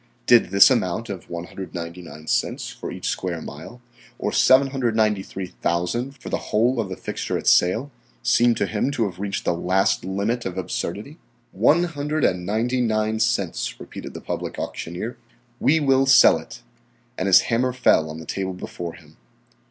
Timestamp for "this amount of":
0.49-1.29